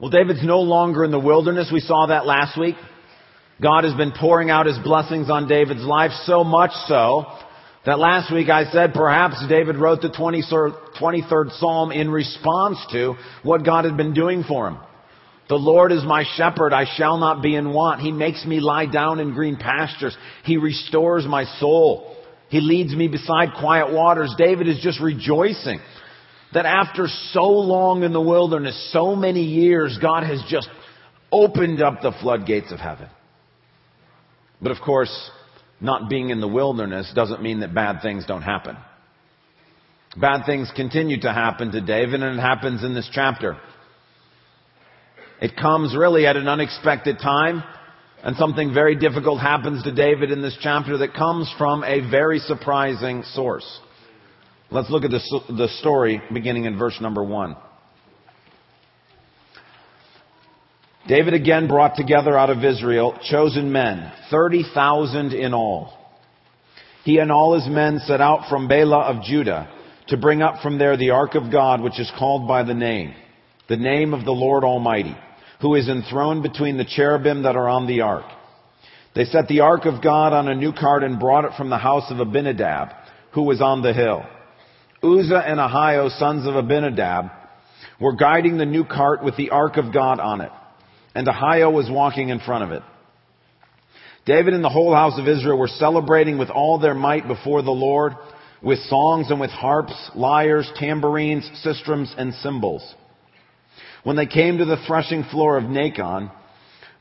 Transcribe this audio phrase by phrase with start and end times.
[0.00, 1.70] Well, David's no longer in the wilderness.
[1.72, 2.74] We saw that last week.
[3.62, 7.26] God has been pouring out his blessings on David's life so much so
[7.86, 13.64] that last week I said perhaps David wrote the 23rd Psalm in response to what
[13.64, 14.78] God had been doing for him.
[15.48, 18.00] The Lord is my shepherd, I shall not be in want.
[18.00, 20.16] He makes me lie down in green pastures.
[20.42, 22.16] He restores my soul.
[22.48, 24.34] He leads me beside quiet waters.
[24.36, 25.78] David is just rejoicing
[26.54, 30.68] that after so long in the wilderness, so many years, God has just
[31.30, 33.08] opened up the floodgates of heaven.
[34.62, 35.30] But of course,
[35.80, 38.76] not being in the wilderness doesn't mean that bad things don't happen.
[40.16, 43.58] Bad things continue to happen to David and it happens in this chapter.
[45.42, 47.64] It comes really at an unexpected time
[48.22, 52.38] and something very difficult happens to David in this chapter that comes from a very
[52.38, 53.66] surprising source.
[54.74, 57.54] Let's look at the, the story beginning in verse number one.
[61.06, 65.96] David again brought together out of Israel chosen men, 30,000 in all.
[67.04, 69.72] He and all his men set out from Baalah of Judah
[70.08, 73.14] to bring up from there the ark of God, which is called by the name,
[73.68, 75.16] the name of the Lord Almighty,
[75.60, 78.26] who is enthroned between the cherubim that are on the ark.
[79.14, 81.78] They set the ark of God on a new cart and brought it from the
[81.78, 82.88] house of Abinadab,
[83.34, 84.24] who was on the hill.
[85.04, 87.26] Uzzah and Ahio, sons of Abinadab,
[88.00, 90.50] were guiding the new cart with the ark of God on it,
[91.14, 92.82] and Ahio was walking in front of it.
[94.24, 97.70] David and the whole house of Israel were celebrating with all their might before the
[97.70, 98.14] Lord,
[98.62, 102.94] with songs and with harps, lyres, tambourines, sistrums, and cymbals.
[104.02, 106.30] When they came to the threshing floor of Nacon,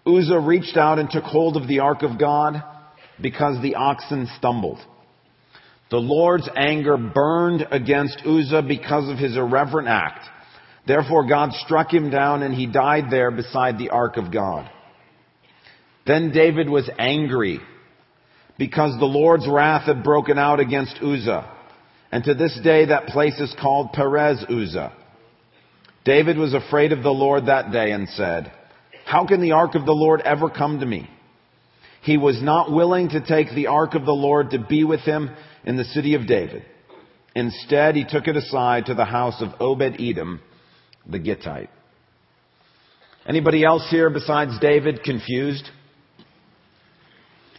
[0.05, 2.61] Uzzah reached out and took hold of the ark of God
[3.21, 4.79] because the oxen stumbled.
[5.93, 10.27] The Lord's anger burned against Uzzah because of his irreverent act.
[10.87, 14.67] Therefore God struck him down and he died there beside the ark of God.
[16.07, 17.59] Then David was angry
[18.57, 21.47] because the Lord's wrath had broken out against Uzzah.
[22.11, 24.93] And to this day that place is called Perez Uzzah.
[26.05, 28.51] David was afraid of the Lord that day and said,
[29.05, 31.07] How can the ark of the Lord ever come to me?
[32.01, 35.29] He was not willing to take the ark of the Lord to be with him
[35.65, 36.63] in the city of David.
[37.35, 40.39] Instead, he took it aside to the house of Obed Edom,
[41.07, 41.69] the Gittite.
[43.25, 45.67] Anybody else here besides David confused?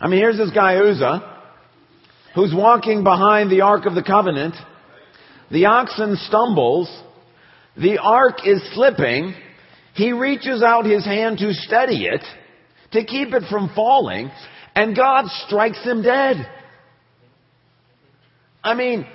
[0.00, 1.42] I mean, here's this guy Uzzah,
[2.34, 4.54] who's walking behind the Ark of the Covenant.
[5.50, 6.88] The oxen stumbles.
[7.76, 9.34] The Ark is slipping.
[9.94, 12.22] He reaches out his hand to steady it,
[12.92, 14.30] to keep it from falling,
[14.74, 16.46] and God strikes him dead.
[18.64, 19.06] I mean,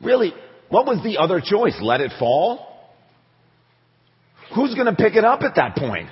[0.00, 0.32] really,
[0.68, 1.76] what was the other choice?
[1.80, 2.68] Let it fall?
[4.54, 6.10] Who's going to pick it up at that point?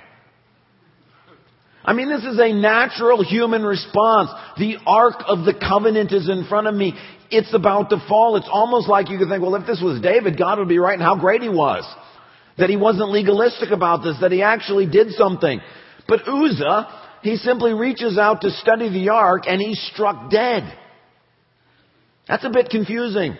[1.84, 4.30] I mean, this is a natural human response.
[4.58, 6.94] The Ark of the Covenant is in front of me.
[7.30, 8.36] It's about to fall.
[8.36, 10.94] It's almost like you could think, well, if this was David, God would be right
[10.94, 11.84] and how great he was.
[12.58, 15.60] That he wasn't legalistic about this, that he actually did something.
[16.06, 20.76] But Uzzah, he simply reaches out to study the Ark and he's struck dead.
[22.28, 23.36] That's a bit confusing.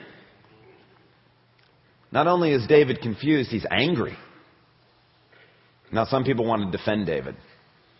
[2.13, 4.17] Not only is David confused, he's angry.
[5.93, 7.37] Now, some people want to defend David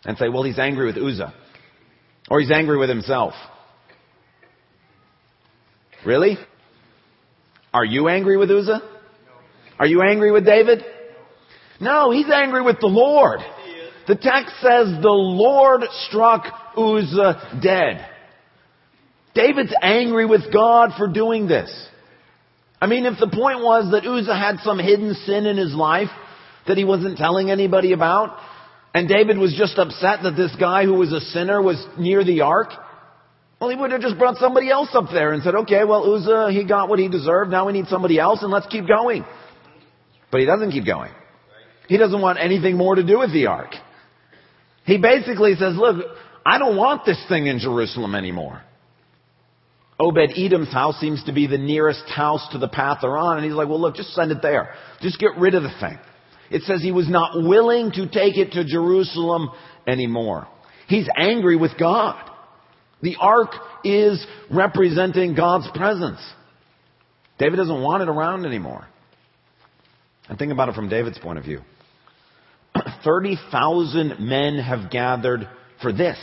[0.05, 1.35] and say, well, he's angry with Uzzah.
[2.29, 3.35] Or he's angry with himself.
[6.05, 6.39] Really?
[7.73, 8.81] Are you angry with Uzzah?
[9.79, 10.85] Are you angry with David?
[11.81, 13.41] No, he's angry with the Lord.
[14.07, 16.45] The text says the Lord struck
[16.77, 18.07] Uzzah dead.
[19.35, 21.71] David's angry with God for doing this.
[22.81, 26.09] I mean, if the point was that Uzzah had some hidden sin in his life
[26.67, 28.39] that he wasn't telling anybody about,
[28.95, 32.41] and David was just upset that this guy who was a sinner was near the
[32.41, 32.71] ark,
[33.61, 36.51] well, he would have just brought somebody else up there and said, okay, well, Uzzah,
[36.51, 37.51] he got what he deserved.
[37.51, 39.25] Now we need somebody else and let's keep going.
[40.33, 41.13] But he doesn't keep going.
[41.87, 43.75] He doesn't want anything more to do with the ark.
[44.85, 46.07] He basically says, look,
[46.47, 48.63] I don't want this thing in Jerusalem anymore.
[50.01, 53.37] Obed Edom's house seems to be the nearest house to the path they're on.
[53.37, 54.75] And he's like, well, look, just send it there.
[55.03, 55.99] Just get rid of the thing.
[56.51, 59.51] It says he was not willing to take it to Jerusalem
[59.87, 60.49] anymore.
[60.89, 62.19] He's angry with God.
[63.03, 63.51] The ark
[63.85, 66.21] is representing God's presence.
[67.39, 68.87] David doesn't want it around anymore.
[70.29, 71.61] And think about it from David's point of view.
[73.05, 75.49] 30,000 men have gathered
[75.83, 76.17] for this.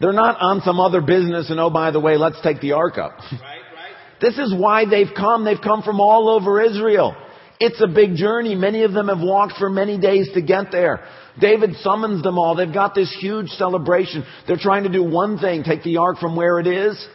[0.00, 2.98] They're not on some other business and oh, by the way, let's take the ark
[2.98, 3.18] up.
[3.18, 4.20] Right, right.
[4.20, 5.44] This is why they've come.
[5.44, 7.16] They've come from all over Israel.
[7.60, 8.54] It's a big journey.
[8.54, 11.00] Many of them have walked for many days to get there.
[11.40, 12.54] David summons them all.
[12.54, 14.24] They've got this huge celebration.
[14.46, 17.08] They're trying to do one thing, take the ark from where it is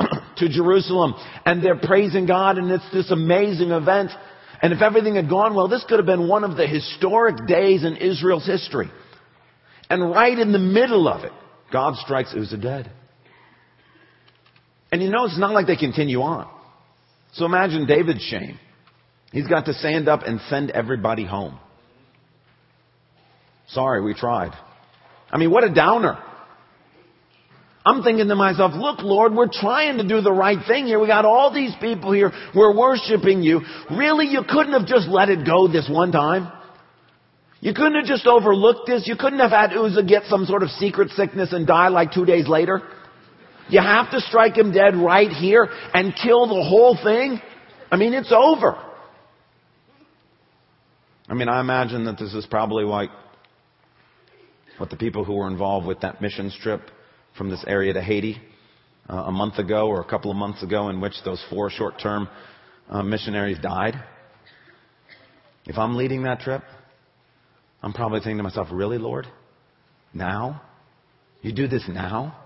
[0.38, 1.14] to Jerusalem.
[1.44, 4.10] And they're praising God and it's this amazing event.
[4.62, 7.84] And if everything had gone well, this could have been one of the historic days
[7.84, 8.90] in Israel's history.
[9.90, 11.32] And right in the middle of it,
[11.72, 12.90] God strikes Uzzah dead.
[14.92, 16.48] And you know, it's not like they continue on.
[17.32, 18.58] So imagine David's shame.
[19.32, 21.58] He's got to stand up and send everybody home.
[23.68, 24.52] Sorry, we tried.
[25.30, 26.22] I mean, what a downer.
[27.84, 31.00] I'm thinking to myself, look, Lord, we're trying to do the right thing here.
[31.00, 32.30] We got all these people here.
[32.54, 33.62] We're worshiping you.
[33.90, 36.52] Really, you couldn't have just let it go this one time?
[37.62, 39.06] You couldn't have just overlooked this?
[39.06, 42.24] You couldn't have had Uzzah get some sort of secret sickness and die like two
[42.24, 42.82] days later?
[43.68, 47.40] You have to strike him dead right here and kill the whole thing?
[47.88, 48.84] I mean, it's over.
[51.28, 53.10] I mean, I imagine that this is probably like
[54.78, 56.80] what the people who were involved with that mission trip
[57.38, 58.42] from this area to Haiti
[59.08, 62.28] uh, a month ago or a couple of months ago in which those four short-term
[62.90, 63.94] uh, missionaries died.
[65.66, 66.64] If I'm leading that trip,
[67.82, 69.26] I'm probably thinking to myself, really, Lord?
[70.14, 70.62] Now?
[71.40, 72.38] You do this now?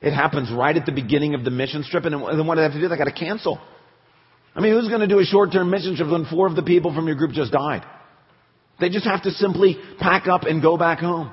[0.00, 2.64] It happens right at the beginning of the mission trip, and then what do I
[2.64, 2.92] have to do?
[2.92, 3.60] I got to cancel.
[4.54, 6.94] I mean, who's going to do a short-term mission trip when four of the people
[6.94, 7.84] from your group just died?
[8.80, 11.32] They just have to simply pack up and go back home.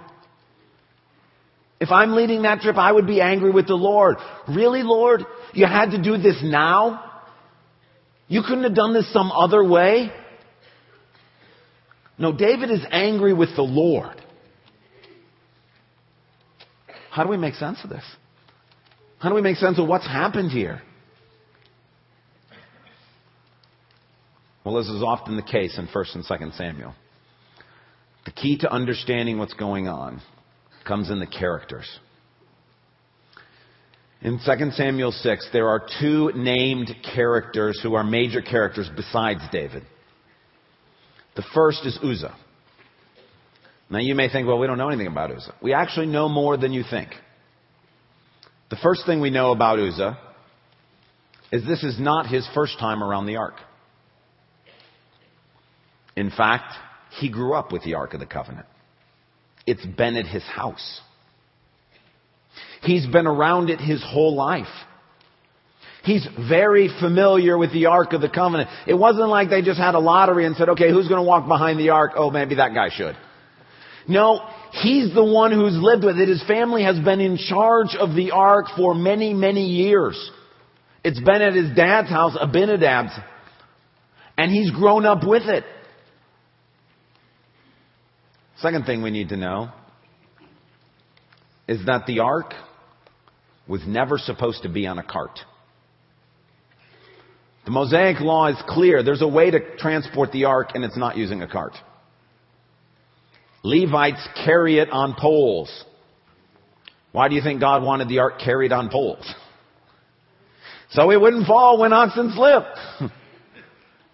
[1.79, 4.17] If I'm leading that trip, I would be angry with the Lord.
[4.49, 5.21] Really, Lord?
[5.53, 7.05] You had to do this now?
[8.27, 10.11] You couldn't have done this some other way?
[12.19, 14.21] No, David is angry with the Lord.
[17.09, 18.03] How do we make sense of this?
[19.19, 20.81] How do we make sense of what's happened here?
[24.63, 26.93] Well, this is often the case in 1st and 2nd Samuel.
[28.25, 30.21] The key to understanding what's going on
[30.85, 31.87] comes in the characters.
[34.21, 39.83] In 2 Samuel 6, there are two named characters who are major characters besides David.
[41.39, 42.35] The first is Uzzah.
[43.89, 45.55] Now you may think, well, we don't know anything about Uzzah.
[45.61, 47.11] We actually know more than you think.
[48.69, 50.19] The first thing we know about Uzzah
[51.53, 53.53] is this is not his first time around the ark.
[56.17, 56.73] In fact,
[57.11, 58.67] he grew up with the Ark of the Covenant.
[59.65, 60.99] It's been at his house.
[62.81, 64.67] He's been around it his whole life.
[66.03, 68.69] He's very familiar with the Ark of the Covenant.
[68.87, 71.47] It wasn't like they just had a lottery and said, okay, who's going to walk
[71.47, 72.13] behind the Ark?
[72.15, 73.15] Oh, maybe that guy should.
[74.07, 74.41] No,
[74.81, 76.29] he's the one who's lived with it.
[76.29, 80.31] His family has been in charge of the Ark for many, many years.
[81.03, 83.13] It's been at his dad's house, Abinadab's,
[84.37, 85.63] and he's grown up with it.
[88.61, 89.69] Second thing we need to know
[91.67, 92.53] is that the ark
[93.67, 95.39] was never supposed to be on a cart.
[97.65, 99.03] The Mosaic law is clear.
[99.03, 101.73] There's a way to transport the ark and it's not using a cart.
[103.63, 105.85] Levites carry it on poles.
[107.11, 109.33] Why do you think God wanted the ark carried on poles?
[110.91, 112.63] So it wouldn't fall when oxen slip.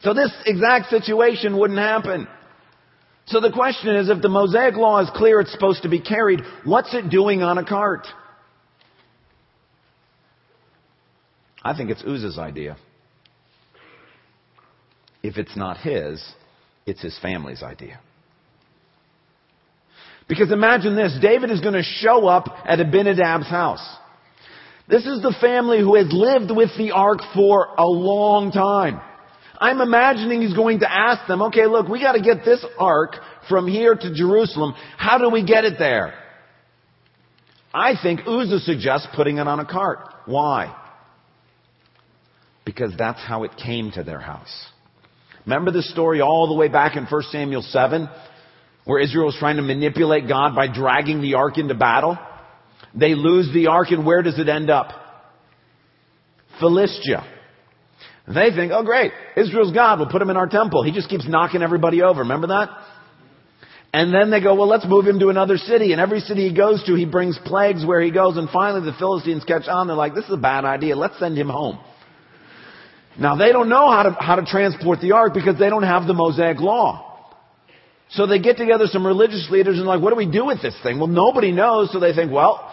[0.01, 2.27] so this exact situation wouldn't happen.
[3.27, 6.41] So the question is, if the Mosaic law is clear it's supposed to be carried,
[6.65, 8.05] what's it doing on a cart?
[11.63, 12.77] I think it's Uzzah's idea.
[15.25, 16.23] If it's not his,
[16.85, 17.99] it's his family's idea.
[20.27, 23.83] Because imagine this, David is going to show up at Abinadab's house.
[24.87, 29.01] This is the family who has lived with the ark for a long time.
[29.59, 33.15] I'm imagining he's going to ask them, okay, look, we got to get this ark
[33.49, 34.75] from here to Jerusalem.
[34.95, 36.13] How do we get it there?
[37.73, 39.99] I think Uzzah suggests putting it on a cart.
[40.27, 40.75] Why?
[42.63, 44.69] Because that's how it came to their house.
[45.45, 48.09] Remember the story all the way back in 1 Samuel 7,
[48.85, 52.17] where Israel was trying to manipulate God by dragging the ark into battle?
[52.93, 54.89] They lose the ark and where does it end up?
[56.59, 57.25] Philistia.
[58.27, 60.83] They think, oh great, Israel's God, we'll put him in our temple.
[60.83, 62.21] He just keeps knocking everybody over.
[62.21, 62.69] Remember that?
[63.93, 65.91] And then they go, well, let's move him to another city.
[65.91, 68.35] And every city he goes to, he brings plagues where he goes.
[68.35, 69.87] And finally the Philistines catch on.
[69.87, 70.97] They're like, this is a bad idea.
[70.97, 71.79] Let's send him home.
[73.19, 76.07] Now they don't know how to, how to transport the ark because they don't have
[76.07, 77.11] the Mosaic law.
[78.09, 80.75] So they get together some religious leaders and like, what do we do with this
[80.83, 80.99] thing?
[80.99, 81.91] Well, nobody knows.
[81.91, 82.71] So they think, well,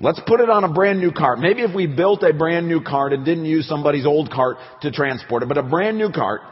[0.00, 1.40] Let's put it on a brand new cart.
[1.40, 4.92] Maybe if we built a brand new cart and didn't use somebody's old cart to
[4.92, 6.42] transport it, but a brand new cart,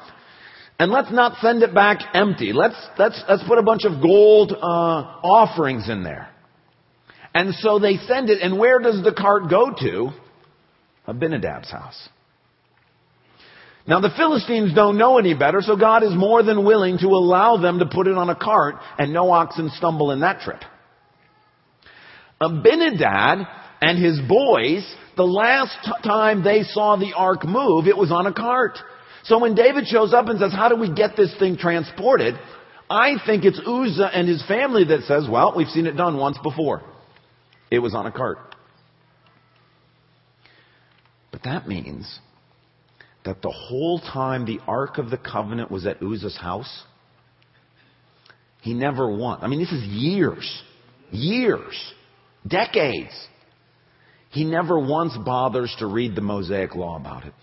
[0.80, 2.52] And let's not send it back empty.
[2.52, 6.28] Let's, let's, let's put a bunch of gold uh, offerings in there.
[7.34, 10.10] And so they send it, and where does the cart go to?
[11.06, 12.08] Abinadab's house.
[13.88, 17.56] Now the Philistines don't know any better, so God is more than willing to allow
[17.56, 20.60] them to put it on a cart and no oxen stumble in that trip.
[22.40, 23.46] Abinadab
[23.80, 24.84] and his boys,
[25.16, 28.78] the last time they saw the ark move, it was on a cart.
[29.24, 32.34] So when David shows up and says, how do we get this thing transported?
[32.90, 36.38] I think it's Uzzah and his family that says, well, we've seen it done once
[36.42, 36.82] before.
[37.70, 38.38] It was on a cart.
[41.32, 42.20] But that means
[43.26, 46.84] that the whole time the Ark of the Covenant was at Uzzah's house,
[48.62, 50.62] he never once, I mean, this is years,
[51.10, 51.92] years,
[52.46, 53.12] decades.
[54.30, 57.34] He never once bothers to read the Mosaic law about it.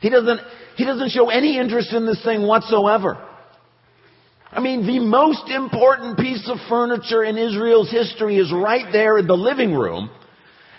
[0.00, 0.40] He doesn't,
[0.76, 3.22] he doesn't show any interest in this thing whatsoever.
[4.52, 9.26] I mean, the most important piece of furniture in Israel's history is right there in
[9.26, 10.10] the living room.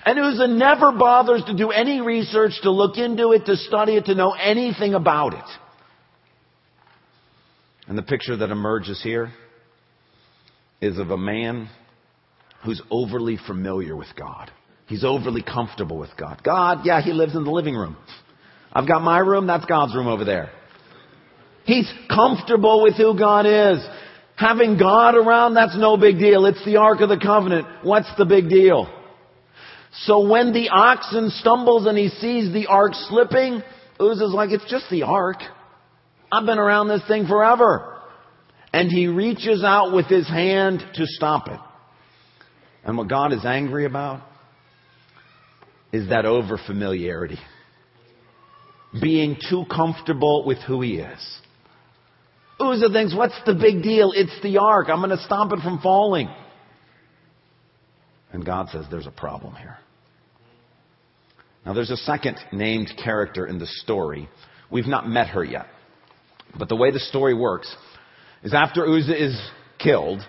[0.07, 4.05] And Uzzah never bothers to do any research, to look into it, to study it,
[4.05, 5.43] to know anything about it.
[7.89, 9.33] And the picture that emerges here
[10.79, 11.67] is of a man
[12.63, 14.49] who's overly familiar with God.
[14.87, 16.41] He's overly comfortable with God.
[16.41, 17.97] God, yeah, he lives in the living room.
[18.71, 20.51] I've got my room, that's God's room over there.
[21.65, 23.85] He's comfortable with who God is.
[24.37, 26.45] Having God around, that's no big deal.
[26.45, 27.67] It's the Ark of the Covenant.
[27.83, 28.93] What's the big deal?
[29.91, 33.63] So when the oxen stumbles and he sees the ark slipping,
[33.99, 35.37] Uzzah's like, it's just the ark.
[36.31, 37.95] I've been around this thing forever.
[38.73, 41.59] And he reaches out with his hand to stop it.
[42.83, 44.21] And what God is angry about
[45.91, 47.39] is that over familiarity.
[49.01, 51.39] Being too comfortable with who he is.
[52.59, 54.11] Uzzah thinks, what's the big deal?
[54.13, 54.87] It's the ark.
[54.89, 56.29] I'm going to stop it from falling.
[58.37, 59.79] And God says there's a problem here.
[61.65, 64.29] Now there's a second named character in the story.
[64.69, 65.65] We've not met her yet.
[66.55, 67.75] But the way the story works
[68.43, 69.35] is after Uzzah is
[69.79, 70.19] killed,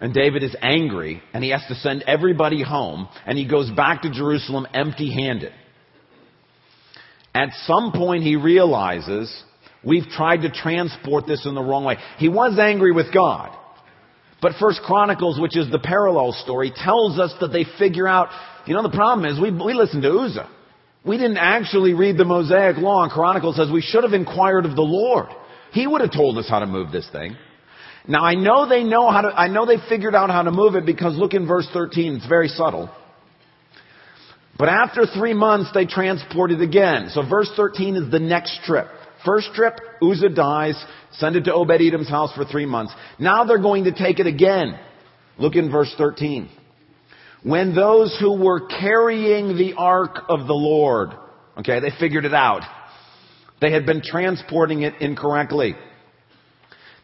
[0.00, 4.02] and David is angry, and he has to send everybody home, and he goes back
[4.02, 5.52] to Jerusalem empty handed.
[7.32, 9.32] At some point he realizes
[9.84, 11.98] we've tried to transport this in the wrong way.
[12.18, 13.56] He was angry with God.
[14.40, 18.28] But First Chronicles, which is the parallel story, tells us that they figure out,
[18.66, 20.50] you know, the problem is we, we listen to Uzzah.
[21.04, 24.74] We didn't actually read the Mosaic Law, and Chronicles says we should have inquired of
[24.74, 25.28] the Lord.
[25.72, 27.36] He would have told us how to move this thing.
[28.08, 30.74] Now I know they know how to, I know they figured out how to move
[30.74, 32.90] it because look in verse 13, it's very subtle.
[34.58, 37.10] But after three months, they transported it again.
[37.10, 38.88] So verse 13 is the next trip.
[39.26, 42.94] First trip, Uzzah dies, send it to Obed Edom's house for three months.
[43.18, 44.78] Now they're going to take it again.
[45.36, 46.48] Look in verse 13.
[47.42, 51.10] When those who were carrying the ark of the Lord,
[51.58, 52.62] okay, they figured it out.
[53.60, 55.74] They had been transporting it incorrectly.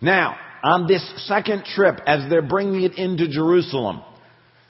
[0.00, 4.02] Now, on this second trip, as they're bringing it into Jerusalem,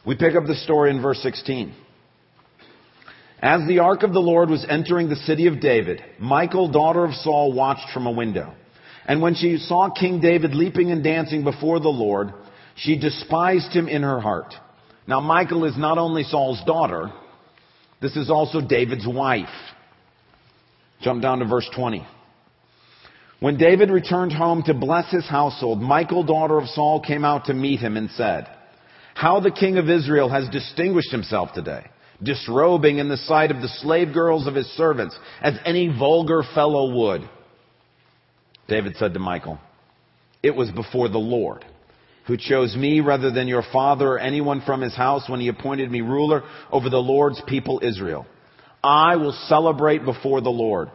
[0.07, 1.75] we pick up the story in verse 16.
[3.43, 7.13] As the ark of the Lord was entering the city of David, Michal, daughter of
[7.15, 8.55] Saul, watched from a window.
[9.05, 12.33] And when she saw King David leaping and dancing before the Lord,
[12.77, 14.55] she despised him in her heart.
[15.09, 17.11] Now Michal is not only Saul's daughter,
[18.01, 19.49] this is also David's wife.
[21.01, 22.07] Jump down to verse 20.
[23.41, 27.55] When David returned home to bless his household, Michal, daughter of Saul, came out to
[27.55, 28.47] meet him and said,
[29.15, 31.87] How the king of Israel has distinguished himself today
[32.23, 36.95] disrobing in the sight of the slave girls of his servants, as any vulgar fellow
[36.95, 37.29] would.
[38.69, 39.59] David said to Michal,
[40.43, 41.64] It was before the Lord,
[42.26, 45.91] who chose me rather than your father or anyone from his house when he appointed
[45.91, 48.26] me ruler over the Lord's people Israel.
[48.83, 50.91] I will celebrate before the Lord.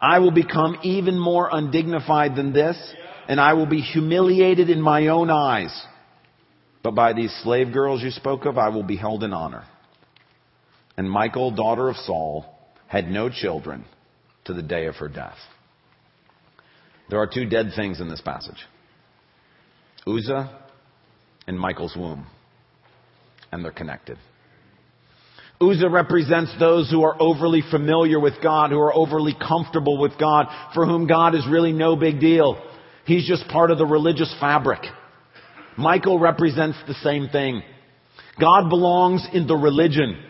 [0.00, 2.76] I will become even more undignified than this,
[3.28, 5.74] and I will be humiliated in my own eyes.
[6.82, 9.64] But by these slave girls you spoke of, I will be held in honor.
[10.96, 12.46] And Michal, daughter of Saul,
[12.86, 13.84] had no children
[14.44, 15.38] to the day of her death.
[17.10, 18.66] There are two dead things in this passage
[20.06, 20.60] Uzzah
[21.46, 22.26] and Michal's womb.
[23.52, 24.18] And they're connected.
[25.60, 30.46] Uzzah represents those who are overly familiar with God, who are overly comfortable with God,
[30.74, 32.60] for whom God is really no big deal.
[33.06, 34.80] He's just part of the religious fabric.
[35.78, 37.62] Michal represents the same thing.
[38.40, 40.20] God belongs in the religion.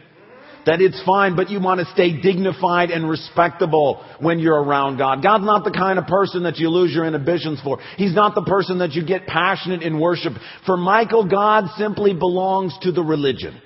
[0.67, 5.23] That it's fine, but you want to stay dignified and respectable when you're around God.
[5.23, 7.79] God's not the kind of person that you lose your inhibitions for.
[7.97, 10.33] He's not the person that you get passionate in worship.
[10.65, 13.61] For Michal, God simply belongs to the religion.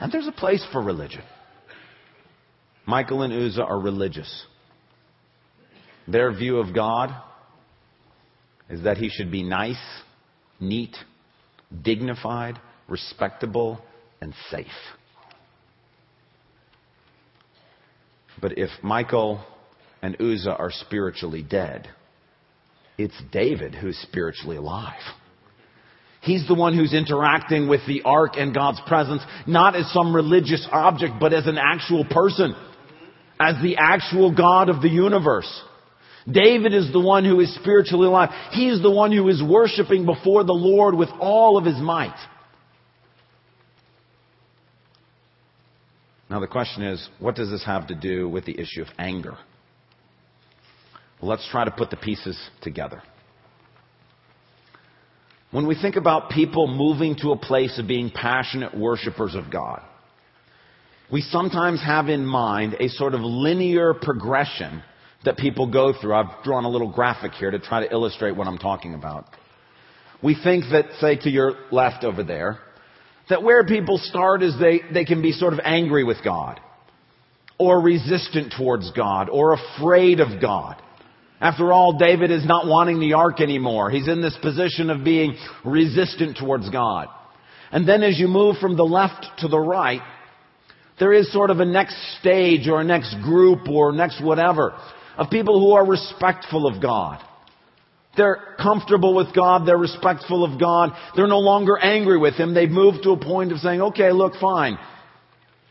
[0.00, 1.22] And there's a place for religion.
[2.86, 4.46] Michal and Uzzah are religious.
[6.06, 7.14] Their view of God
[8.70, 9.76] is that he should be nice,
[10.60, 10.96] neat,
[11.82, 12.58] dignified,
[12.88, 13.82] respectable,
[14.22, 14.66] and safe.
[18.40, 19.44] But if Michal
[20.02, 21.88] and Uzzah are spiritually dead,
[22.96, 25.00] it's David who's spiritually alive.
[26.20, 30.66] He's the one who's interacting with the ark and God's presence, not as some religious
[30.70, 32.54] object, but as an actual person,
[33.38, 35.48] as the actual God of the universe.
[36.30, 38.30] David is the one who is spiritually alive.
[38.50, 42.16] He's the one who is worshiping before the Lord with all of his might.
[46.30, 49.36] Now the question is, what does this have to do with the issue of anger?
[51.20, 53.02] Well, let's try to put the pieces together.
[55.50, 59.80] When we think about people moving to a place of being passionate worshipers of God,
[61.10, 64.82] we sometimes have in mind a sort of linear progression
[65.24, 66.14] that people go through.
[66.14, 69.24] I've drawn a little graphic here to try to illustrate what I'm talking about.
[70.22, 72.58] We think that, say, to your left over there,
[73.28, 76.60] that where people start is they, they can be sort of angry with God,
[77.58, 80.76] or resistant towards God, or afraid of God.
[81.40, 83.90] After all, David is not wanting the ark anymore.
[83.90, 87.08] He's in this position of being resistant towards God.
[87.70, 90.00] And then as you move from the left to the right,
[90.98, 94.76] there is sort of a next stage or a next group or next whatever
[95.16, 97.22] of people who are respectful of God.
[98.18, 99.66] They're comfortable with God.
[99.66, 100.90] They're respectful of God.
[101.16, 102.52] They're no longer angry with Him.
[102.52, 104.76] They've moved to a point of saying, okay, look, fine.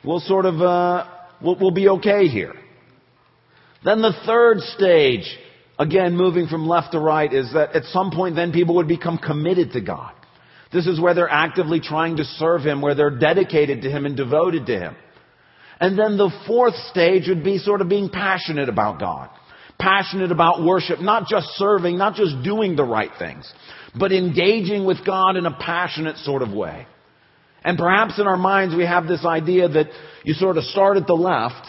[0.04, 1.06] We'll sort of, uh,
[1.42, 2.54] we'll, we'll be okay here.
[3.84, 5.38] Then the third stage,
[5.78, 9.18] again, moving from left to right, is that at some point then people would become
[9.18, 10.14] committed to God.
[10.72, 14.16] This is where they're actively trying to serve Him, where they're dedicated to Him and
[14.16, 14.96] devoted to Him.
[15.80, 19.30] And then the fourth stage would be sort of being passionate about God
[19.80, 23.52] passionate about worship, not just serving, not just doing the right things,
[23.98, 26.88] but engaging with God in a passionate sort of way.
[27.64, 29.88] And perhaps in our minds we have this idea that
[30.24, 31.68] you sort of start at the left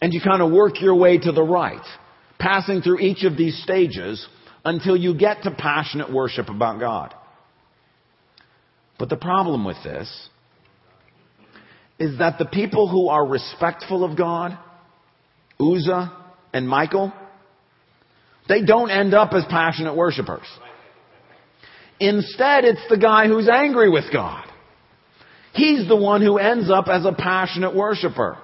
[0.00, 1.84] and you kind of work your way to the right,
[2.38, 4.26] passing through each of these stages
[4.64, 7.14] until you get to passionate worship about God.
[8.98, 10.28] But the problem with this
[11.98, 14.56] is that the people who are respectful of God,
[15.60, 16.12] Uzzah
[16.52, 17.12] and Michal,
[18.48, 20.46] they don't end up as passionate worshipers.
[22.00, 24.44] Instead, it's the guy who's angry with God.
[25.52, 28.38] He's the one who ends up as a passionate worshiper.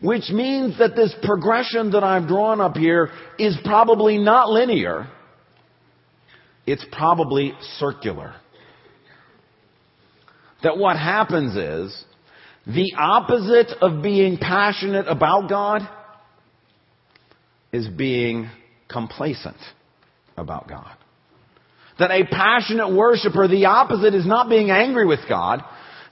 [0.00, 5.08] Which means that this progression that I've drawn up here is probably not linear.
[6.66, 8.34] It's probably circular.
[10.62, 12.04] That what happens is,
[12.66, 15.82] the opposite of being passionate about God
[17.72, 18.48] is being
[18.92, 19.56] complacent
[20.36, 20.96] about God.
[21.98, 25.62] That a passionate worshiper, the opposite is not being angry with God.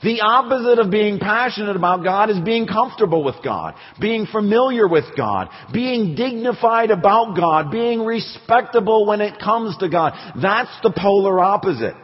[0.02, 5.04] The opposite of being passionate about God is being comfortable with God, being familiar with
[5.14, 10.14] God, being dignified about God, being respectable when it comes to God.
[10.40, 11.94] That's the polar opposite.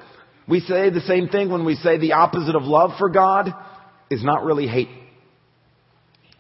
[0.47, 3.49] We say the same thing when we say the opposite of love for God
[4.11, 4.91] is not really hate.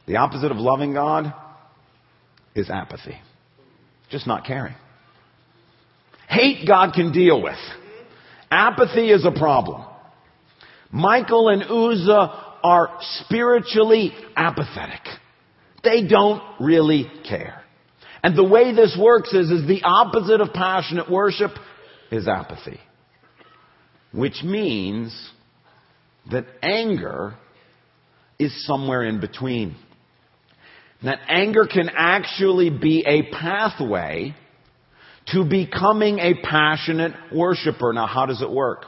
[0.06, 1.32] The opposite of loving God
[2.54, 3.16] is apathy.
[4.10, 4.74] Just not caring.
[6.28, 7.58] Hate God can deal with.
[8.50, 9.84] Apathy is a problem.
[10.92, 15.02] Michal and Uzzah are spiritually apathetic.
[15.82, 17.62] They don't really care.
[18.22, 21.52] And the way this works is, is the opposite of passionate worship
[22.10, 22.80] is apathy.
[24.12, 25.30] Which means
[26.30, 27.34] that anger
[28.38, 29.76] is somewhere in between.
[31.06, 34.34] That anger can actually be a pathway
[35.28, 37.92] to becoming a passionate worshiper.
[37.92, 38.86] Now, how does it work?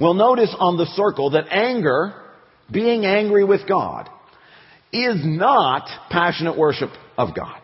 [0.00, 2.14] Well, notice on the circle that anger,
[2.70, 4.08] being angry with God,
[4.94, 6.88] is not passionate worship
[7.18, 7.60] of God.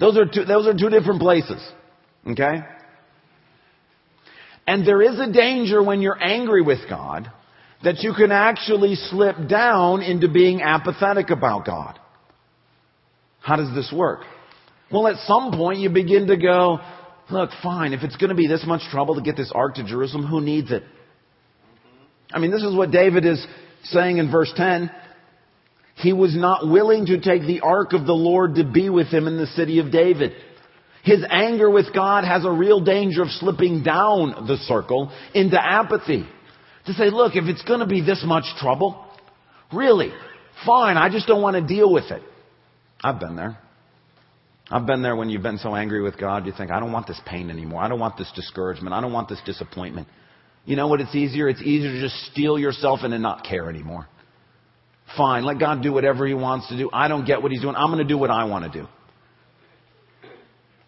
[0.00, 1.62] Those are two, those are two different places.
[2.26, 2.64] Okay?
[4.66, 7.30] And there is a danger when you're angry with God
[7.84, 12.00] that you can actually slip down into being apathetic about God.
[13.42, 14.20] How does this work?
[14.90, 16.78] Well, at some point you begin to go,
[17.30, 19.84] look, fine, if it's going to be this much trouble to get this ark to
[19.84, 20.84] Jerusalem, who needs it?
[22.32, 23.44] I mean, this is what David is
[23.84, 24.90] saying in verse 10.
[25.96, 29.26] He was not willing to take the ark of the Lord to be with him
[29.26, 30.32] in the city of David.
[31.04, 36.26] His anger with God has a real danger of slipping down the circle into apathy.
[36.86, 39.04] To say, look, if it's going to be this much trouble,
[39.72, 40.12] really,
[40.64, 42.22] fine, I just don't want to deal with it.
[43.02, 43.58] I've been there.
[44.70, 47.06] I've been there when you've been so angry with God, you think, I don't want
[47.06, 47.82] this pain anymore.
[47.82, 48.94] I don't want this discouragement.
[48.94, 50.08] I don't want this disappointment.
[50.64, 51.00] You know what?
[51.00, 51.48] It's easier.
[51.48, 54.06] It's easier to just steel yourself and not care anymore.
[55.16, 55.44] Fine.
[55.44, 56.88] Let God do whatever He wants to do.
[56.92, 57.74] I don't get what He's doing.
[57.74, 58.88] I'm going to do what I want to do.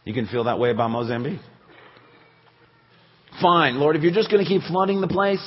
[0.05, 1.40] You can feel that way about Mozambique.
[3.42, 5.44] Fine, Lord, if you're just going to keep flooding the place,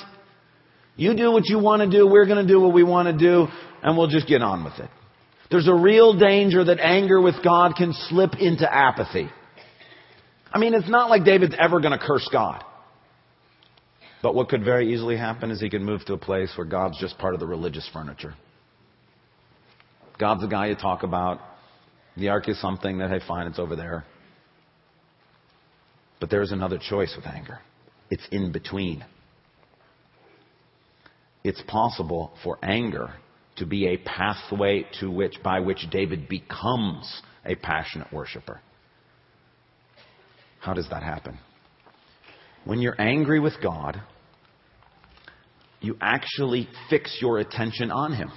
[0.98, 3.18] you do what you want to do, we're going to do what we want to
[3.18, 3.48] do,
[3.82, 4.90] and we'll just get on with it.
[5.50, 9.30] There's a real danger that anger with God can slip into apathy.
[10.52, 12.64] I mean, it's not like David's ever going to curse God.
[14.22, 17.00] But what could very easily happen is he could move to a place where God's
[17.00, 18.34] just part of the religious furniture.
[20.20, 21.40] God's the guy you talk about.
[22.18, 24.06] The ark is something that, hey, fine, it's over there.
[26.20, 27.60] But there is another choice with anger.
[28.10, 29.06] It's in between.
[31.44, 33.14] It's possible for anger
[33.58, 38.62] to be a pathway to which, by which David becomes a passionate worshiper.
[40.60, 41.40] How does that happen?
[42.66, 44.02] When you're angry with God,
[45.80, 48.32] you actually fix your attention on Him.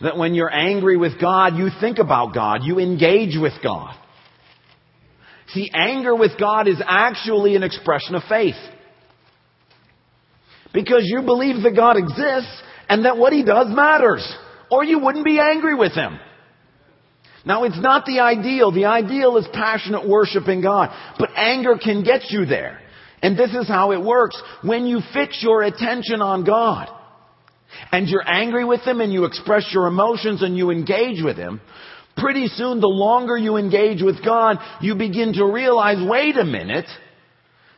[0.00, 3.94] That when you're angry with God, you think about God, you engage with God.
[5.48, 8.56] See, anger with God is actually an expression of faith.
[10.74, 14.26] Because you believe that God exists and that what He does matters.
[14.70, 16.18] Or you wouldn't be angry with Him.
[17.44, 18.72] Now it's not the ideal.
[18.72, 20.90] The ideal is passionate worship in God.
[21.18, 22.80] But anger can get you there.
[23.22, 24.40] And this is how it works.
[24.62, 26.88] When you fix your attention on God,
[27.92, 31.60] and you're angry with Him and you express your emotions and you engage with Him,
[32.16, 36.86] pretty soon the longer you engage with God, you begin to realize, wait a minute,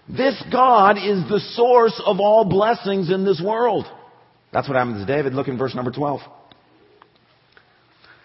[0.09, 3.87] this God is the source of all blessings in this world.
[4.59, 5.35] That's what happens to David.
[5.35, 6.19] Look in verse number 12.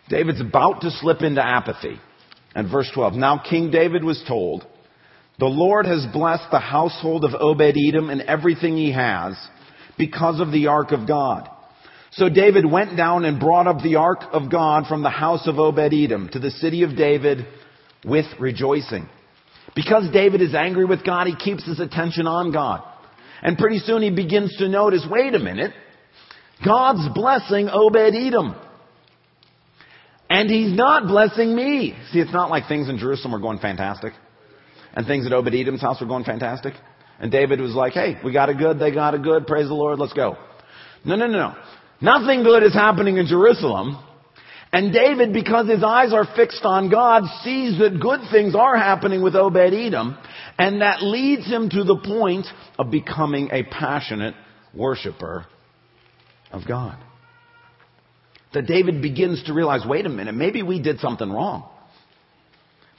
[0.10, 2.00] David's about to slip into apathy.
[2.56, 3.13] And verse 12.
[3.13, 4.65] Now King David was told,
[5.38, 9.38] the Lord has blessed the household of Obed-Edom and everything he has
[9.96, 11.48] because of the ark of God.
[12.13, 15.60] So David went down and brought up the ark of God from the house of
[15.60, 17.46] Obed-Edom to the city of David
[18.04, 19.08] with rejoicing.
[19.76, 22.82] Because David is angry with God, he keeps his attention on God.
[23.43, 25.74] And pretty soon he begins to notice, wait a minute,
[26.63, 28.56] God's blessing Obed-Edom.
[30.30, 31.95] And he's not blessing me.
[32.12, 34.13] See, it's not like things in Jerusalem were going fantastic.
[34.95, 36.73] And things at Obed-Edom's house were going fantastic.
[37.19, 39.73] And David was like, hey, we got a good, they got a good, praise the
[39.73, 40.38] Lord, let's go.
[41.06, 41.56] No, no, no, no.
[42.02, 44.04] Nothing good is happening in Jerusalem.
[44.71, 49.21] And David, because his eyes are fixed on God, sees that good things are happening
[49.21, 50.17] with Obed Edom,
[50.58, 52.47] and that leads him to the point
[52.80, 54.34] of becoming a passionate
[54.73, 55.45] worshiper
[56.54, 56.98] of God.
[58.54, 61.70] That David begins to realize, wait a minute, maybe we did something wrong.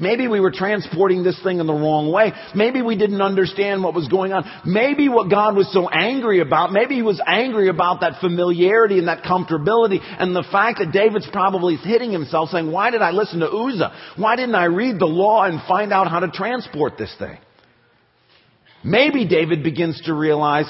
[0.00, 2.32] Maybe we were transporting this thing in the wrong way.
[2.52, 4.44] Maybe we didn't understand what was going on.
[4.66, 9.06] Maybe what God was so angry about, maybe he was angry about that familiarity and
[9.06, 13.38] that comfortability and the fact that David's probably hitting himself saying, why did I listen
[13.38, 13.94] to Uzzah?
[14.16, 17.38] Why didn't I read the law and find out how to transport this thing?
[18.82, 20.66] Maybe David begins to realize,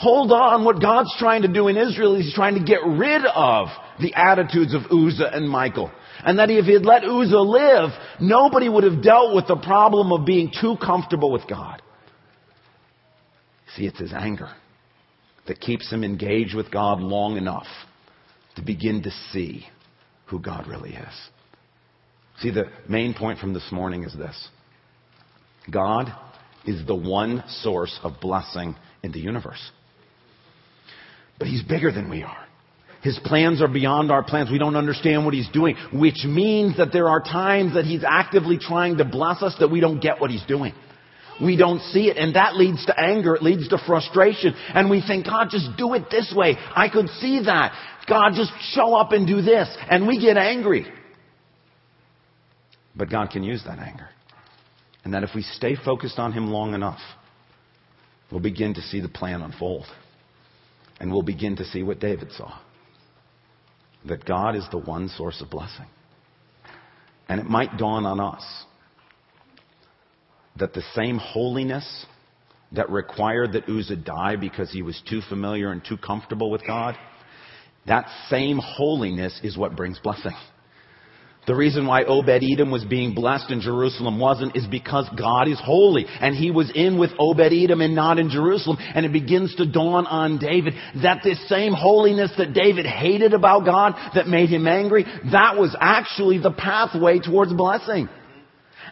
[0.00, 3.22] hold on, what God's trying to do in Israel is he's trying to get rid
[3.26, 3.68] of
[4.00, 5.90] the attitudes of Uzzah and Michal.
[6.24, 10.10] And that if he had let Uzzah live, nobody would have dealt with the problem
[10.10, 11.82] of being too comfortable with God.
[13.76, 14.48] See, it's his anger
[15.46, 17.66] that keeps him engaged with God long enough
[18.56, 19.66] to begin to see
[20.26, 21.28] who God really is.
[22.40, 24.48] See, the main point from this morning is this
[25.70, 26.10] God
[26.64, 29.60] is the one source of blessing in the universe.
[31.40, 32.46] But he's bigger than we are.
[33.02, 34.50] His plans are beyond our plans.
[34.50, 38.58] We don't understand what He's doing, which means that there are times that He's actively
[38.58, 40.74] trying to bless us that we don't get what He's doing.
[41.42, 43.34] We don't see it, and that leads to anger.
[43.34, 44.54] It leads to frustration.
[44.74, 46.56] And we think, God, just do it this way.
[46.58, 47.72] I could see that.
[48.06, 49.74] God, just show up and do this.
[49.88, 50.86] And we get angry.
[52.94, 54.10] But God can use that anger.
[55.04, 57.00] And that if we stay focused on Him long enough,
[58.30, 59.86] we'll begin to see the plan unfold.
[61.00, 62.52] And we'll begin to see what David saw
[64.06, 65.86] that God is the one source of blessing.
[67.28, 68.42] And it might dawn on us
[70.58, 72.06] that the same holiness
[72.72, 76.96] that required that Uzzah die because he was too familiar and too comfortable with God
[77.86, 80.34] That same holiness is what brings blessing.
[81.46, 86.04] The reason why Obed-Edom was being blessed in Jerusalem wasn't is because God is holy
[86.06, 90.06] and he was in with Obed-Edom and not in Jerusalem and it begins to dawn
[90.06, 95.04] on David that this same holiness that David hated about God that made him angry,
[95.32, 98.08] that was actually the pathway towards blessing.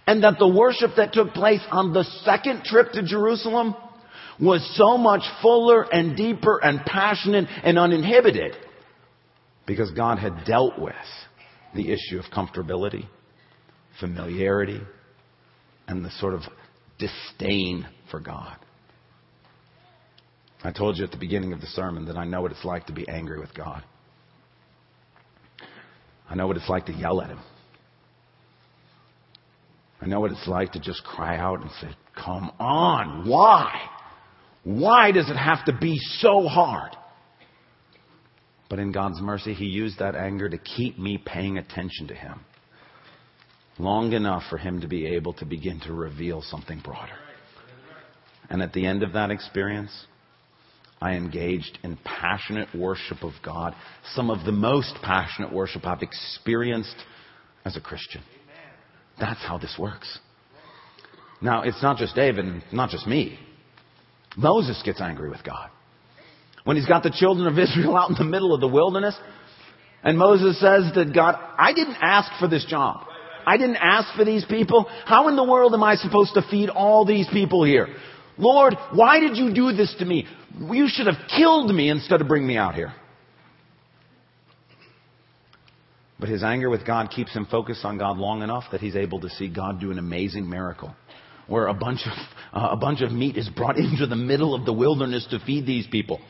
[0.06, 3.76] And that the worship that took place on the second trip to Jerusalem
[4.40, 8.56] was so much fuller and deeper and passionate and uninhibited
[9.66, 10.94] because God had dealt with
[11.74, 13.06] the issue of comfortability,
[14.00, 14.80] familiarity,
[15.86, 16.42] and the sort of
[16.98, 18.56] disdain for God.
[20.64, 22.86] I told you at the beginning of the sermon that I know what it's like
[22.86, 23.84] to be angry with God.
[26.28, 27.40] I know what it's like to yell at Him.
[30.00, 31.88] I know what it's like to just cry out and say,
[32.22, 33.88] Come on, why?
[34.64, 36.92] Why does it have to be so hard?
[38.68, 42.40] But in God's mercy, He used that anger to keep me paying attention to Him
[43.78, 47.16] long enough for Him to be able to begin to reveal something broader.
[48.50, 49.92] And at the end of that experience,
[51.00, 53.74] I engaged in passionate worship of God,
[54.14, 56.96] some of the most passionate worship I've experienced
[57.64, 58.22] as a Christian.
[59.20, 60.18] That's how this works.
[61.40, 63.38] Now, it's not just David not just me.
[64.36, 65.70] Moses gets angry with God.
[66.68, 69.16] When he's got the children of Israel out in the middle of the wilderness,
[70.02, 73.06] and Moses says that God, I didn't ask for this job.
[73.46, 74.84] I didn't ask for these people.
[75.06, 77.88] How in the world am I supposed to feed all these people here?
[78.36, 80.26] Lord, why did you do this to me?
[80.60, 82.92] You should have killed me instead of bringing me out here.
[86.20, 89.20] But his anger with God keeps him focused on God long enough that he's able
[89.20, 90.94] to see God do an amazing miracle
[91.46, 92.12] where a bunch of,
[92.52, 95.64] uh, a bunch of meat is brought into the middle of the wilderness to feed
[95.64, 96.20] these people.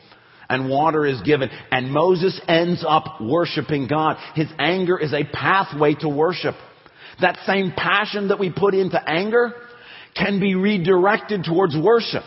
[0.49, 1.49] And water is given.
[1.71, 4.17] And Moses ends up worshiping God.
[4.33, 6.55] His anger is a pathway to worship.
[7.21, 9.53] That same passion that we put into anger
[10.15, 12.23] can be redirected towards worship.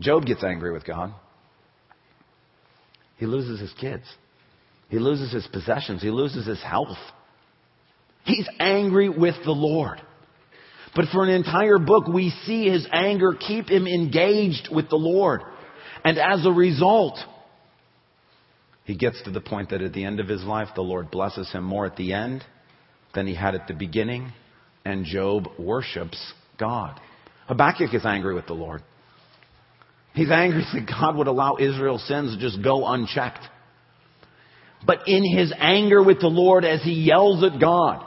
[0.00, 1.12] Job gets angry with God.
[3.16, 4.04] He loses his kids.
[4.88, 6.02] He loses his possessions.
[6.02, 6.96] He loses his health.
[8.24, 10.00] He's angry with the Lord.
[10.96, 15.42] But for an entire book, we see his anger keep him engaged with the Lord.
[16.04, 17.18] And as a result,
[18.84, 21.50] he gets to the point that at the end of his life, the Lord blesses
[21.50, 22.44] him more at the end
[23.14, 24.32] than he had at the beginning,
[24.84, 27.00] and Job worships God.
[27.46, 28.82] Habakkuk is angry with the Lord.
[30.12, 33.46] He's angry that God would allow Israel's sins to just go unchecked.
[34.86, 38.04] But in his anger with the Lord as he yells at God,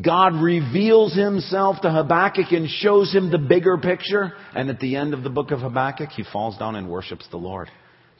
[0.00, 4.32] God reveals himself to Habakkuk and shows him the bigger picture.
[4.54, 7.36] And at the end of the book of Habakkuk, he falls down and worships the
[7.36, 7.70] Lord.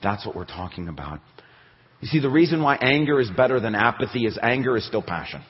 [0.02, 1.20] That's what we're talking about.
[2.00, 5.42] You see, the reason why anger is better than apathy is anger is still passion.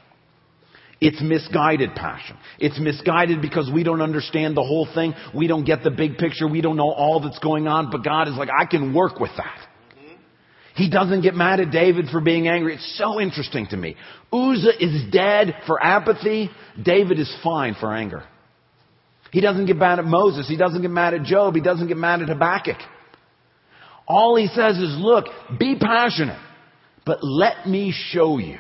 [1.01, 2.37] It's misguided passion.
[2.59, 5.13] It's misguided because we don't understand the whole thing.
[5.35, 6.49] We don't get the big picture.
[6.49, 7.91] We don't know all that's going on.
[7.91, 9.67] But God is like, I can work with that.
[10.75, 12.75] He doesn't get mad at David for being angry.
[12.75, 13.97] It's so interesting to me.
[14.33, 16.51] Uzzah is dead for apathy.
[16.83, 18.25] David is fine for anger.
[19.31, 20.49] He doesn't get mad at Moses.
[20.49, 21.55] He doesn't get mad at Job.
[21.55, 22.79] He doesn't get mad at Habakkuk.
[24.07, 25.27] All he says is, look,
[25.59, 26.41] be passionate,
[27.07, 28.59] but let me show you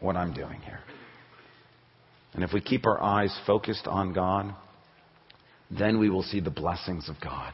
[0.00, 0.80] what I'm doing here.
[2.34, 4.54] And if we keep our eyes focused on God,
[5.70, 7.52] then we will see the blessings of God.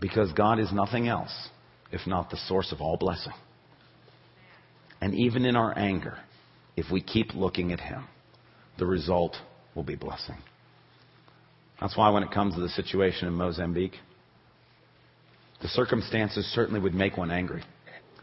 [0.00, 1.32] Because God is nothing else
[1.92, 3.34] if not the source of all blessing.
[5.00, 6.18] And even in our anger,
[6.76, 8.06] if we keep looking at Him,
[8.78, 9.36] the result
[9.74, 10.36] will be blessing.
[11.80, 13.96] That's why when it comes to the situation in Mozambique,
[15.60, 17.62] the circumstances certainly would make one angry.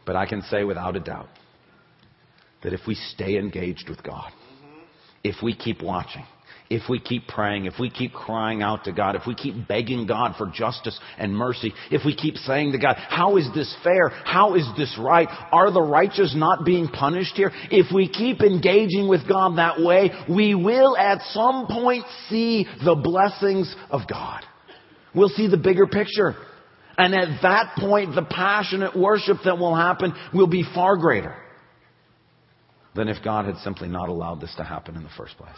[0.06, 1.28] But I can say without a doubt
[2.64, 4.32] that if we stay engaged with God,
[5.24, 6.24] if we keep watching,
[6.70, 10.06] if we keep praying, if we keep crying out to God, if we keep begging
[10.06, 14.10] God for justice and mercy, if we keep saying to God, how is this fair?
[14.10, 15.28] How is this right?
[15.52, 17.52] Are the righteous not being punished here?
[17.72, 22.96] If we keep engaging with God that way, we will at some point see the
[22.96, 24.44] blessings of God.
[25.16, 26.36] We'll see the bigger picture.
[27.00, 31.36] And at that point, the passionate worship that will happen will be far greater
[32.96, 35.52] than if God had simply not allowed this to happen in the first place.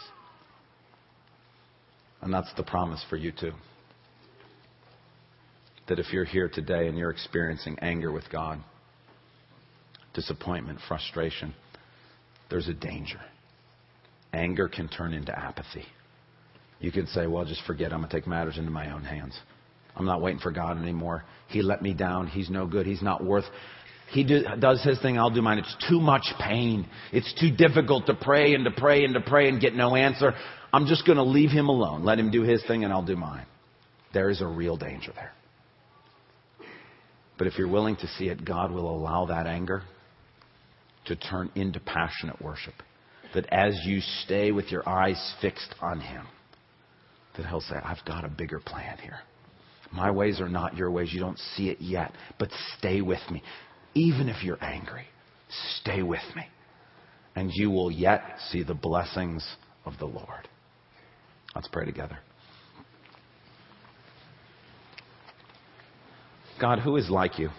[2.20, 3.52] And that's the promise for you too.
[5.88, 8.60] That if you're here today and you're experiencing anger with God,
[10.14, 11.54] disappointment, frustration,
[12.48, 13.20] there's a danger.
[14.32, 15.84] Anger can turn into apathy.
[16.80, 19.38] You could say, well, just forget, I'm going to take matters into my own hands.
[19.94, 21.24] I'm not waiting for God anymore.
[21.48, 22.26] He let me down.
[22.26, 22.86] He's no good.
[22.86, 23.44] He's not worth.
[24.12, 25.18] He do, does his thing.
[25.18, 25.58] I'll do mine.
[25.58, 26.86] It's too much pain.
[27.12, 30.34] It's too difficult to pray and to pray and to pray and get no answer.
[30.72, 32.04] I'm just going to leave him alone.
[32.04, 33.46] Let him do his thing and I'll do mine.
[34.12, 35.32] There is a real danger there.
[37.38, 39.82] But if you're willing to see it, God will allow that anger
[41.06, 42.74] to turn into passionate worship.
[43.34, 46.26] That as you stay with your eyes fixed on Him,
[47.36, 49.18] that He'll say, I've got a bigger plan here.
[49.90, 51.12] My ways are not your ways.
[51.12, 53.42] You don't see it yet, but stay with me.
[53.94, 55.06] Even if you're angry,
[55.80, 56.44] stay with me.
[57.34, 59.46] And you will yet see the blessings
[59.84, 60.48] of the Lord.
[61.54, 62.18] Let's pray together.
[66.60, 67.50] God, who is like you?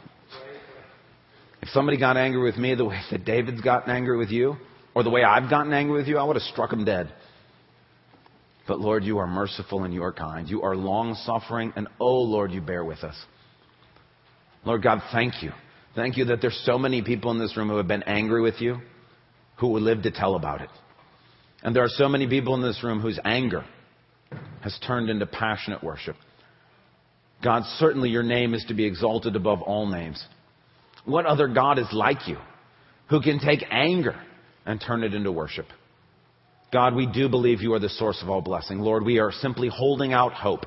[1.61, 4.55] If somebody got angry with me the way that David's gotten angry with you,
[4.95, 7.11] or the way I've gotten angry with you, I would have struck him dead.
[8.67, 10.47] But Lord, you are merciful and you are kind.
[10.47, 13.15] You are long suffering, and oh Lord, you bear with us.
[14.65, 15.51] Lord God, thank you.
[15.95, 18.59] Thank you that there's so many people in this room who have been angry with
[18.59, 18.79] you,
[19.57, 20.69] who will live to tell about it.
[21.61, 23.63] And there are so many people in this room whose anger
[24.61, 26.15] has turned into passionate worship.
[27.43, 30.23] God, certainly your name is to be exalted above all names.
[31.05, 32.37] What other God is like you
[33.09, 34.15] who can take anger
[34.65, 35.67] and turn it into worship?
[36.71, 38.79] God, we do believe you are the source of all blessing.
[38.79, 40.65] Lord, we are simply holding out hope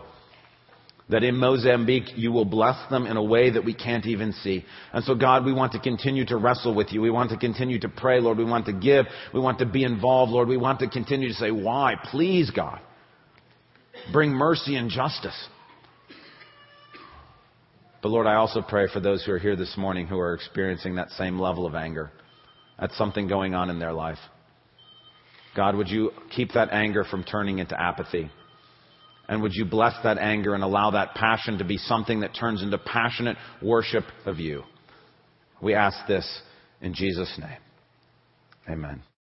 [1.08, 4.64] that in Mozambique you will bless them in a way that we can't even see.
[4.92, 7.00] And so, God, we want to continue to wrestle with you.
[7.00, 8.38] We want to continue to pray, Lord.
[8.38, 9.06] We want to give.
[9.32, 10.48] We want to be involved, Lord.
[10.48, 11.94] We want to continue to say, why?
[12.10, 12.80] Please, God,
[14.12, 15.48] bring mercy and justice.
[18.02, 20.96] But Lord, I also pray for those who are here this morning who are experiencing
[20.96, 22.10] that same level of anger.
[22.78, 24.18] That's something going on in their life.
[25.56, 28.30] God, would you keep that anger from turning into apathy?
[29.28, 32.62] And would you bless that anger and allow that passion to be something that turns
[32.62, 34.62] into passionate worship of you?
[35.60, 36.42] We ask this
[36.80, 37.58] in Jesus' name.
[38.68, 39.02] Amen.